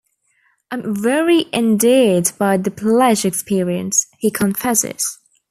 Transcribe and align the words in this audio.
"I'm 0.71 0.95
very 0.95 1.45
endeared 1.53 2.31
by 2.39 2.57
the 2.57 2.71
Pledge 2.71 3.23
experience," 3.23 4.07
he 4.17 4.31
confesses. 4.31 5.19